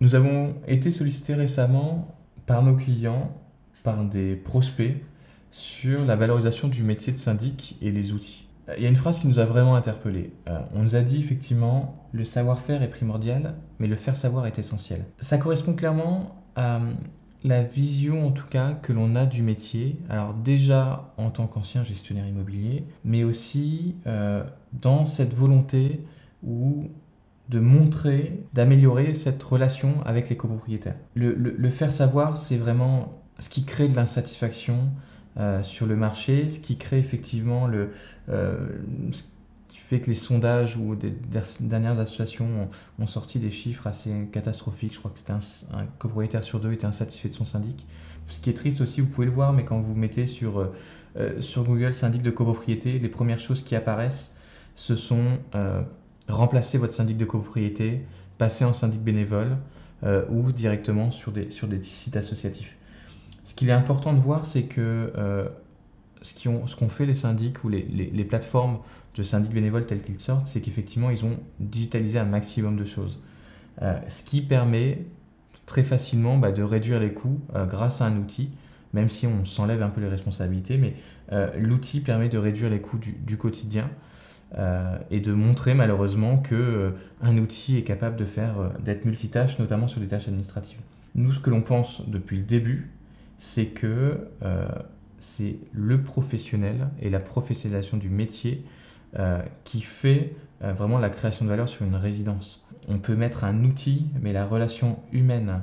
[0.00, 2.14] Nous avons été sollicités récemment
[2.46, 3.32] par nos clients,
[3.82, 4.96] par des prospects,
[5.50, 8.48] sur la valorisation du métier de syndic et les outils.
[8.76, 10.32] Il y a une phrase qui nous a vraiment interpellés.
[10.48, 14.58] Euh, on nous a dit effectivement, le savoir-faire est primordial, mais le faire savoir est
[14.58, 15.04] essentiel.
[15.20, 16.80] Ça correspond clairement à
[17.44, 21.84] la vision en tout cas que l'on a du métier, alors déjà en tant qu'ancien
[21.84, 26.00] gestionnaire immobilier, mais aussi euh, dans cette volonté
[26.42, 26.88] ou
[27.48, 30.96] de montrer, d'améliorer cette relation avec les copropriétaires.
[31.14, 34.88] Le, faire savoir, c'est vraiment ce qui crée de l'insatisfaction
[35.36, 37.90] euh, sur le marché, ce qui crée effectivement le,
[38.30, 38.56] euh,
[39.72, 41.14] fait que les sondages ou des
[41.60, 44.94] dernières associations ont, sorti des chiffres assez catastrophiques.
[44.94, 47.86] Je crois que c'était un, copropriétaire sur deux était insatisfait de son syndic.
[48.30, 50.58] Ce qui est triste aussi, vous pouvez le voir, mais quand vous mettez sur,
[51.16, 54.34] euh, sur Google syndic de copropriété, les premières choses qui apparaissent,
[54.74, 55.38] ce sont
[56.28, 58.04] remplacer votre syndic de copropriété,
[58.38, 59.56] passer en syndic bénévole
[60.28, 62.76] ou directement sur des, sur des sites associatifs.
[63.42, 65.10] Ce qu'il est important de voir, c'est que
[66.24, 68.78] ce qu'ont fait les syndics ou les, plateformes
[69.14, 73.20] de syndics bénévoles tels qu'ils sortent, c'est qu'effectivement, ils ont digitalisé un maximum de choses.
[73.82, 75.04] Euh, ce qui permet
[75.66, 78.50] très facilement bah, de réduire les coûts euh, grâce à un outil,
[78.92, 80.94] même si on s'enlève un peu les responsabilités, mais
[81.32, 83.90] euh, l'outil permet de réduire les coûts du, quotidien
[85.10, 90.00] et de montrer malheureusement que un outil est capable de faire d'être multitâche, notamment sur
[90.00, 90.78] les tâches administratives.
[91.16, 92.90] Nous, ce que l'on pense depuis le début,
[93.38, 94.18] c'est que
[95.24, 98.64] c'est le professionnel et la professionnalisation du métier
[99.18, 102.66] euh, qui fait euh, vraiment la création de valeur sur une résidence.
[102.88, 105.60] On peut mettre un outil, mais la relation humaine,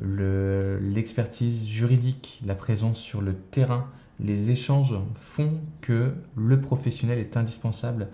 [0.00, 3.88] l'expertise juridique, la présence sur le terrain,
[4.20, 8.08] les échanges font que le professionnel est indispensable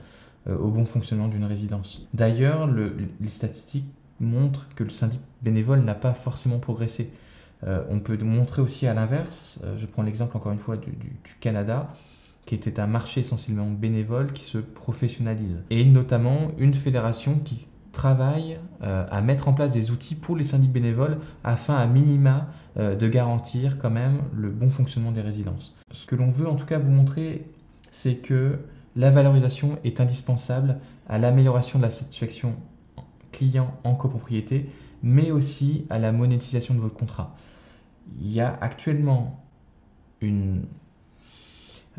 [0.48, 2.08] euh, au bon fonctionnement d'une résidence.
[2.14, 3.86] D'ailleurs, les statistiques
[4.20, 7.10] montrent que le syndic bénévole n'a pas forcément progressé.
[7.64, 10.92] Euh, on peut montrer aussi à l'inverse, euh, je prends l'exemple encore une fois du,
[11.40, 11.92] Canada,
[12.46, 15.60] qui était un marché essentiellement bénévole qui se professionnalise.
[15.70, 17.66] Et notamment une fédération qui
[17.98, 22.48] travaille euh, à mettre en place des outils pour les syndics bénévoles afin à minima
[22.76, 25.74] de garantir quand même le bon fonctionnement des résidences.
[25.90, 27.44] Ce que l'on veut en tout cas vous montrer,
[27.90, 28.60] c'est que
[28.94, 30.78] la valorisation est indispensable
[31.08, 32.54] à l'amélioration de la satisfaction
[33.32, 34.70] client en copropriété,
[35.02, 37.34] mais aussi à la monétisation de votre contrat
[38.20, 39.44] il y a actuellement
[40.20, 40.64] une,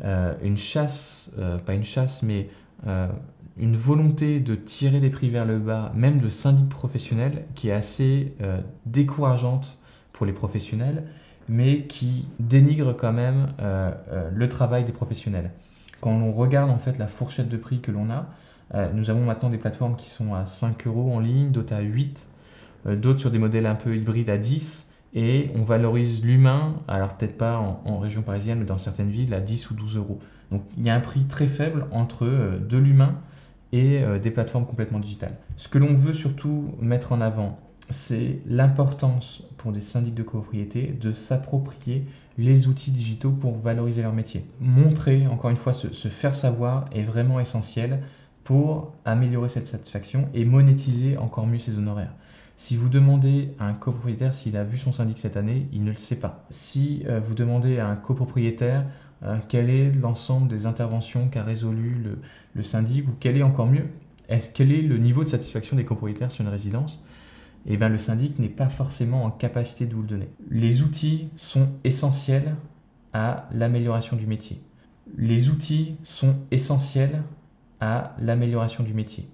[0.04, 2.48] euh, une chasse, euh, pas une chasse, mais
[2.86, 3.08] euh,
[3.56, 7.72] une volonté de tirer les prix vers le bas, même de syndics professionnels, qui est
[7.72, 8.32] assez
[8.86, 9.78] décourageante
[10.12, 11.04] pour les professionnels,
[11.48, 13.48] mais qui dénigre quand même
[14.32, 15.50] le travail des professionnels.
[16.00, 18.30] Quand on regarde en fait la fourchette de prix que l'on a,
[18.94, 22.30] nous avons maintenant des plateformes qui sont à 5 euros en ligne, d'autres à 8,
[22.86, 27.36] d'autres sur des modèles un peu hybrides à 10 et on valorise l'humain, alors peut-être
[27.36, 30.20] pas en, région parisienne, mais dans certaines villes, à 10 ou 12 euros.
[30.50, 33.16] Donc il y a un prix très faible entre euh, de l'humain
[33.72, 35.36] et euh, des plateformes complètement digitales.
[35.56, 37.58] Ce que l'on veut surtout mettre en avant,
[37.90, 42.06] c'est l'importance pour des syndics de copropriété de s'approprier
[42.38, 44.44] les outils digitaux pour valoriser leur métier.
[44.60, 48.02] Montrer, encore une fois, se, faire savoir est vraiment essentiel
[48.44, 52.14] pour améliorer cette satisfaction et monétiser encore mieux ses honoraires.
[52.56, 55.90] Si vous demandez à un copropriétaire s'il a vu son syndic cette année, il ne
[55.90, 56.44] le sait pas.
[56.50, 58.84] Si euh, vous demandez à un copropriétaire
[59.22, 62.02] euh, quel est l'ensemble des interventions qu'a résolu
[62.54, 63.86] le, syndic, ou quel est encore mieux,
[64.54, 67.04] quel est le niveau de satisfaction des copropriétaires sur une résidence?
[67.66, 70.28] Eh bien, le syndic n'est pas forcément en capacité de vous le donner.
[70.50, 72.54] Les outils sont essentiels
[73.12, 74.62] à l'amélioration du métier.
[75.16, 77.22] Les outils sont essentiels
[77.80, 79.28] à l'amélioration du métier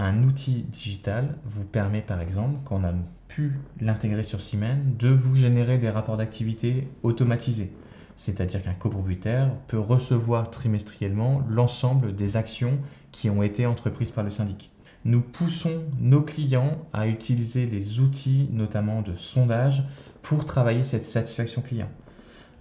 [0.00, 2.92] un outil digital vous permet par exemple, quand on a
[3.28, 7.72] pu l'intégrer sur Siemens, de vous générer des rapports d'activité automatisés.
[8.20, 12.78] C'est-à-dire qu'un copropriétaire peut recevoir trimestriellement l'ensemble des actions
[13.12, 14.70] qui ont été entreprises par le syndic.
[15.06, 19.84] Nous poussons nos clients à utiliser les outils, notamment de sondage,
[20.20, 21.88] pour travailler cette satisfaction client.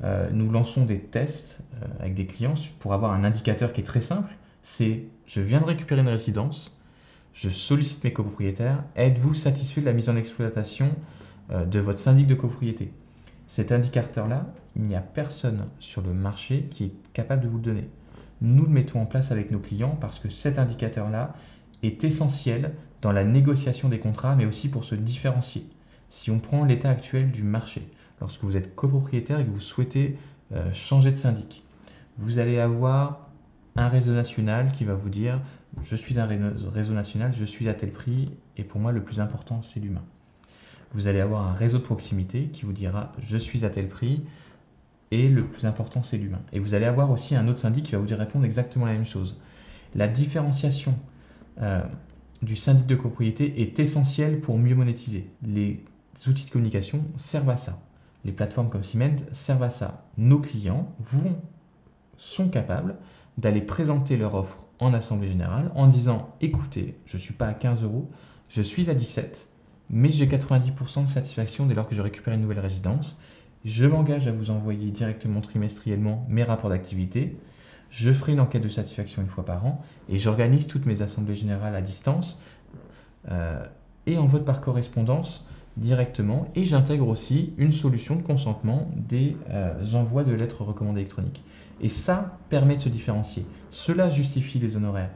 [0.06, 3.84] Euh, nous lançons des tests euh, avec des clients pour avoir un indicateur qui est
[3.84, 4.34] très simple.
[4.62, 6.80] C'est je viens de récupérer une résidence,
[7.34, 10.96] je sollicite mes copropriétaires, êtes-vous satisfait de la mise en exploitation
[11.52, 12.94] euh, de votre syndic de copropriété?
[13.50, 17.64] Cet indicateur-là, il n'y a personne sur le marché qui est capable de vous le
[17.64, 17.90] donner.
[18.42, 21.34] Nous le mettons en place avec nos clients parce que cet indicateur-là
[21.82, 25.68] est essentiel dans la négociation des contrats, mais aussi pour se différencier.
[26.10, 27.90] Si on prend l'état actuel du marché,
[28.22, 30.20] lorsque vous êtes copropriétaire et que vous souhaitez
[30.52, 31.64] euh, changer de syndic,
[32.20, 33.32] vous allez avoir
[33.76, 35.42] un réseau national qui va vous dire
[35.82, 39.20] je suis un réseau national, je suis à tel prix, et pour moi le plus
[39.20, 40.04] important c'est l'humain.
[40.94, 44.24] Vous allez avoir un réseau de proximité qui vous dira je suis à tel prix
[45.12, 46.42] et le plus important c'est l'humain.
[46.52, 48.94] Et vous allez avoir aussi un autre syndic qui va vous dire répondre exactement la
[48.94, 49.40] même chose.
[49.96, 50.96] La différenciation
[51.62, 51.82] euh,
[52.42, 55.30] du syndic de copropriété est essentielle pour mieux monétiser.
[55.44, 55.84] Les
[56.28, 57.80] outils de communication servent à ça.
[58.26, 60.06] Les plateformes comme Cement servent à ça.
[60.18, 61.36] Nos clients vont,
[62.18, 62.96] sont capables
[63.38, 67.54] d'aller présenter leur offre en assemblée générale en disant écoutez, je ne suis pas à
[67.54, 68.10] 15 euros,
[68.48, 69.49] je suis à 17,
[69.90, 73.18] mais j'ai 90% de satisfaction dès lors que je récupère une nouvelle résidence.
[73.66, 77.38] Je m'engage à vous envoyer directement trimestriellement mes rapports d'activité.
[77.90, 81.36] Je ferai une enquête de satisfaction une fois par an et j'organise toutes mes assemblées
[81.36, 82.40] générales à distance
[83.30, 83.66] euh,
[84.06, 86.48] et en vote par correspondance directement.
[86.56, 91.44] Et j'intègre aussi une solution de consentement des euh, envois de lettres recommandées électroniques.
[91.82, 93.46] Et ça permet de se différencier.
[93.72, 95.12] Cela justifie les honoraires.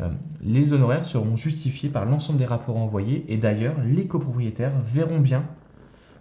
[0.00, 0.08] Euh,
[0.42, 5.44] les honoraires seront justifiés par l'ensemble des rapports envoyés et d'ailleurs, les copropriétaires verront bien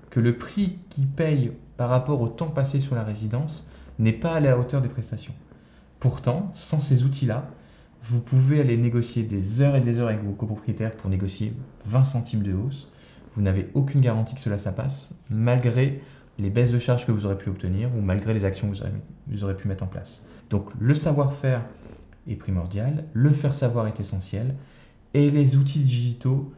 [0.09, 4.33] que le prix qu'ils payent par rapport au temps passé sur la résidence n'est pas
[4.33, 5.33] à la hauteur des prestations.
[5.99, 7.47] Pourtant, sans ces outils-là,
[8.03, 11.53] vous pouvez aller négocier des heures et des heures avec vos copropriétaires pour négocier
[11.85, 12.91] 20 centimes de hausse.
[13.33, 16.01] Vous n'avez aucune garantie que cela ça passe, malgré
[16.37, 18.75] les baisses de charges que vous aurez pu obtenir ou malgré les actions que
[19.27, 20.25] vous aurez, pu mettre en place.
[20.49, 21.61] Donc le savoir-faire
[22.27, 24.55] est primordial, le faire savoir est essentiel,
[25.13, 26.53] et les outils digitaux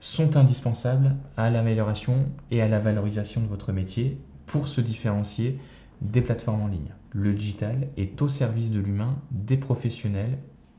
[0.00, 5.58] sont indispensables à l'amélioration et à la valorisation de votre métier pour se différencier
[6.00, 6.94] des plateformes en ligne.
[7.12, 10.38] Le digital est au service de l'humain, des professionnels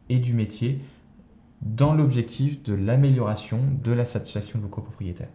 [0.09, 0.79] et du métier
[1.61, 5.29] dans l'objectif de l'amélioration de la satisfaction de vos copropriétaires.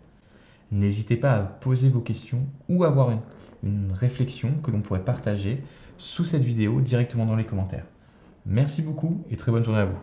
[0.72, 3.16] N'hésitez pas à poser vos questions ou avoir
[3.62, 5.62] une réflexion que l'on pourrait partager
[5.96, 7.86] sous cette vidéo directement dans les commentaires.
[8.46, 9.98] Merci beaucoup et très bonne journée à vous.